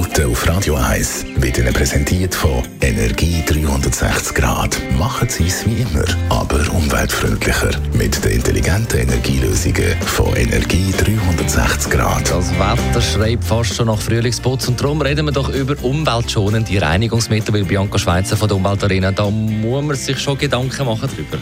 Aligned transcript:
Minuten 0.00 0.30
auf 0.32 0.48
Radio 0.48 0.76
1 0.76 1.26
werden 1.36 1.62
Ihnen 1.62 1.74
präsentiert 1.74 2.34
von 2.34 2.62
Energie 2.80 3.44
360 3.44 4.34
Grad. 4.34 4.78
Machen 4.98 5.28
Sie 5.28 5.46
es 5.46 5.66
wie 5.66 5.82
immer, 5.82 6.04
aber 6.30 6.60
umweltfreundlicher. 6.72 7.70
Mit 7.92 8.24
den 8.24 8.32
intelligenten 8.32 9.00
Energielösungen 9.00 9.94
von 10.06 10.34
Energie 10.36 10.90
360 10.92 11.92
Grad. 11.92 12.30
Das 12.30 12.50
Wetter 12.52 13.02
schreibt 13.02 13.44
fast 13.44 13.74
schon 13.74 13.88
nach 13.88 14.00
Frühlingsputz 14.00 14.68
und 14.68 14.80
darum 14.80 15.02
reden 15.02 15.26
wir 15.26 15.32
doch 15.32 15.50
über 15.50 15.74
umweltschonende 15.82 16.80
Reinigungsmittel, 16.80 17.52
weil 17.52 17.64
Bianca 17.64 17.98
Schweizer 17.98 18.38
von 18.38 18.48
der 18.48 18.56
Umweltarena, 18.56 19.12
da 19.12 19.28
muss 19.28 19.84
man 19.84 19.96
sich 19.96 20.18
schon 20.18 20.38
Gedanken 20.38 20.86
machen 20.86 21.10
drüber. 21.14 21.36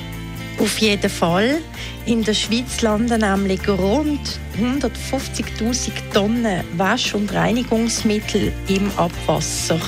Auf 0.58 0.78
jeden 0.78 1.10
Fall. 1.10 1.58
In 2.06 2.24
der 2.24 2.34
Schweiz 2.34 2.82
landen 2.82 3.20
nämlich 3.20 3.68
rund 3.68 4.40
150.000 4.60 5.90
Tonnen 6.12 6.64
Wasch- 6.76 7.14
und 7.14 7.32
Reinigungsmittel 7.32 8.52
im 8.68 8.90
Abwasser. 8.96 9.80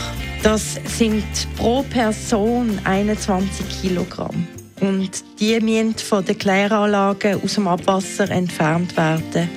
Das 0.42 0.76
sind 0.96 1.24
pro 1.56 1.82
Person 1.82 2.78
21 2.84 3.66
Kilogramm. 3.82 4.46
Und 4.80 5.10
die 5.38 5.60
müssen 5.60 5.98
von 5.98 6.24
den 6.24 6.38
Kläranlagen 6.38 7.42
aus 7.42 7.54
dem 7.54 7.68
Abwasser 7.68 8.30
entfernt 8.30 8.96
werden. 8.96 9.50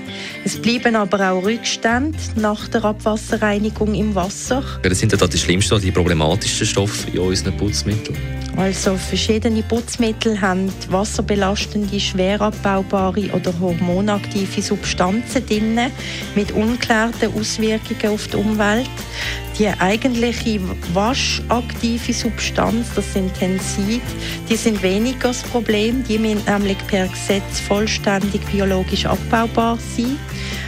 Es 0.43 0.61
bleiben 0.61 0.95
aber 0.95 1.31
auch 1.31 1.45
Rückstände 1.45 2.17
nach 2.35 2.67
der 2.67 2.83
Abwasserreinigung 2.83 3.93
im 3.93 4.13
Wasser. 4.15 4.63
Das 4.81 4.99
sind 4.99 5.13
ja 5.13 5.27
die 5.27 5.37
schlimmsten, 5.37 5.79
die 5.79 5.91
problematischsten 5.91 6.67
Stoffe 6.67 7.09
in 7.11 7.19
unseren 7.19 7.55
Putzmitteln. 7.55 8.42
Also 8.55 8.95
verschiedene 8.95 9.63
Putzmittel 9.63 10.39
haben 10.39 10.71
wasserbelastende, 10.89 11.99
schwer 11.99 12.39
abbaubare 12.39 13.31
oder 13.33 13.51
hormonaktive 13.59 14.61
Substanzen 14.61 15.45
drin 15.47 15.79
mit 16.35 16.51
ungeklärten 16.51 17.33
Auswirkungen 17.33 18.13
auf 18.13 18.27
die 18.27 18.37
Umwelt. 18.37 18.89
Die 19.57 19.67
eigentliche 19.67 20.59
waschaktive 20.93 22.13
Substanz, 22.13 22.87
das 22.95 23.13
sind 23.13 23.33
Tensid, 23.35 24.01
die 24.49 24.55
sind 24.55 24.81
weniger 24.81 25.29
das 25.29 25.43
Problem. 25.43 26.03
Die 26.07 26.19
müssen 26.19 26.43
nämlich 26.45 26.77
per 26.87 27.07
Gesetz 27.07 27.59
vollständig 27.67 28.41
biologisch 28.51 29.05
abbaubar 29.05 29.77
sein. 29.95 30.17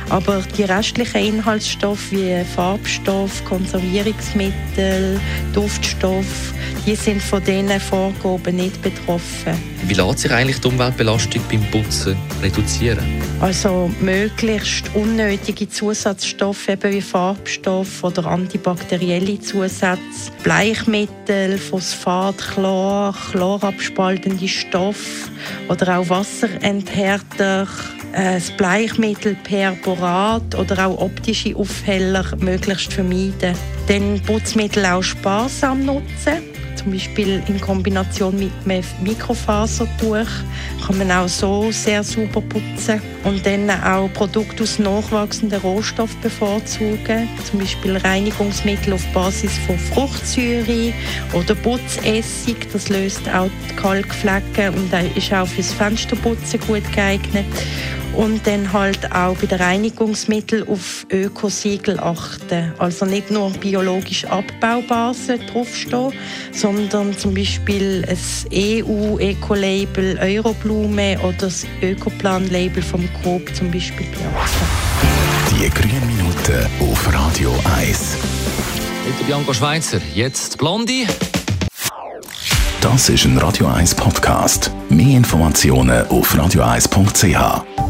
Aber 0.10 0.44
die 0.56 0.64
restlichen 0.64 1.36
Inhaltsstoffe 1.38 2.12
wie 2.12 2.44
Farbstoff, 2.56 3.44
Konservierungsmittel, 3.46 5.20
Duftstoff, 5.54 6.54
die 6.86 6.96
sind 6.96 7.22
von 7.22 7.44
diesen 7.44 7.80
Vorgaben 7.80 8.58
nicht 8.58 8.82
betroffen. 8.82 9.58
Wie 9.88 9.94
lässt 9.94 10.20
sich 10.20 10.32
eigentlich 10.32 10.60
die 10.60 10.68
Umweltbelastung 10.68 11.42
beim 11.50 11.64
Putzen 11.72 12.16
reduzieren? 12.42 13.04
Also 13.42 13.92
möglichst 14.02 14.94
unnötige 14.94 15.68
Zusatzstoffe 15.68 16.70
eben 16.70 16.94
wie 16.94 17.02
Farbstoff 17.02 18.04
oder 18.04 18.26
antibakterielle 18.28 19.40
Zusätze, 19.40 20.32
Bleichmittel, 20.44 21.58
Phosphat, 21.58 22.38
Chlor, 22.38 23.16
chlorabspaltende 23.32 24.48
Stoffe 24.48 25.30
oder 25.70 26.00
auch 26.00 26.10
Wasserenthärter 26.10 27.68
äh, 28.14 28.36
das 28.36 28.52
Bleichmittel 28.52 29.36
Perborat 29.44 30.54
oder 30.56 30.88
auch 30.88 31.02
optische 31.02 31.56
Aufheller 31.56 32.26
möglichst 32.40 32.94
vermeiden. 32.94 33.56
Dann 33.88 34.22
Putzmittel 34.22 34.86
auch 34.86 35.04
sparsam 35.04 35.86
nutzen 35.86 36.55
zum 36.86 36.94
Beispiel 36.94 37.42
in 37.48 37.60
Kombination 37.60 38.38
mit 38.38 38.52
einem 38.64 38.84
Mikrofasertuch 39.02 40.28
kann 40.86 40.98
man 41.00 41.12
auch 41.12 41.28
so 41.28 41.72
sehr 41.72 42.04
super 42.04 42.42
putzen 42.42 43.02
und 43.24 43.44
dann 43.44 43.72
auch 43.72 44.08
Produkte 44.14 44.62
aus 44.62 44.78
nachwachsenden 44.78 45.60
Rohstoffen 45.62 46.22
bevorzugen, 46.22 47.28
zum 47.50 47.60
Beispiel 47.60 47.98
Reinigungsmittel 47.98 48.94
auf 48.94 49.04
Basis 49.14 49.58
von 49.66 49.80
Fruchtsäure 49.80 50.94
oder 51.34 51.56
Putzessig, 51.56 52.68
das 52.72 52.90
löst 52.90 53.28
auch 53.30 53.50
die 53.68 53.76
Kalkflecken 53.76 54.76
und 54.76 54.94
ist 55.16 55.34
auch 55.34 55.48
fürs 55.48 55.74
Fensterputzen 55.74 56.60
gut 56.68 56.84
geeignet 56.94 57.46
und 58.18 58.46
dann 58.48 58.72
halt 58.72 59.12
auch 59.12 59.36
bei 59.36 59.48
den 59.48 59.60
Reinigungsmitteln 59.60 60.68
auf 60.68 61.06
Ökosiegel 61.12 62.00
achten. 62.00 62.74
Also 62.78 63.06
nicht 63.06 63.32
nur 63.32 63.52
biologisch 63.52 64.26
abbaubar 64.26 65.14
draufstehen, 65.52 66.14
sondern 66.52 67.18
zum 67.18 67.34
Beispiel 67.34 68.06
ein 68.08 68.18
EU-Eco-Label 68.54 70.20
Euroblume 70.22 71.20
oder 71.20 71.38
das 71.40 71.66
Ökoplan-Label 71.82 72.82
vom 72.82 73.08
Coop 73.24 73.54
zum 73.56 73.72
Beispiel 73.72 74.08
beachten. 74.08 74.66
Die 75.52 75.70
grünen 75.70 76.08
Minuten 76.08 76.68
auf 76.80 77.14
Radio 77.14 77.54
1. 77.78 78.18
Mit 79.06 79.28
Bianca 79.28 79.54
Schweizer, 79.54 80.00
jetzt 80.14 80.58
Blondie. 80.58 81.08
Das 82.82 83.10
ist 83.10 83.26
ein 83.26 83.38
Radio 83.38 83.68
1 83.68 83.96
Podcast. 83.96 84.72
Mehr 84.90 85.18
Informationen 85.18 86.08
auf 86.08 86.36
radio1.ch. 86.36 87.85